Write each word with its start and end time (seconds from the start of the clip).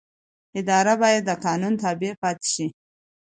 اداره 0.59 0.93
باید 1.01 1.23
د 1.25 1.31
قانون 1.45 1.73
تابع 1.83 2.13
پاتې 2.21 2.47
شي. 2.53 2.67